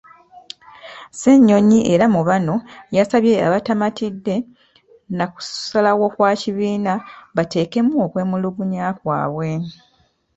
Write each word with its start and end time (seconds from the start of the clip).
Ssenyonyi 1.11 1.79
era 1.93 2.05
mu 2.15 2.21
bano 2.29 2.55
yasabye 2.95 3.33
abataamatidde 3.47 4.35
na 5.17 5.25
kusalawo 5.33 6.05
kwa 6.15 6.31
kibiina, 6.41 6.93
bateekemu 7.35 7.93
okwemulugunya 8.05 8.85
kwabwe. 8.99 9.49